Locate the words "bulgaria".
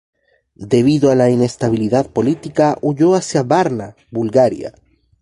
4.09-4.73